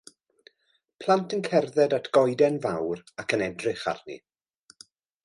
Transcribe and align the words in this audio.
Plant 1.03 1.35
yn 1.37 1.43
cerdded 1.47 1.93
at 1.97 2.09
goeden 2.19 2.57
fawr 2.63 3.05
ac 3.25 3.37
yn 3.39 3.45
edrych 3.49 3.85
arni. 3.93 4.17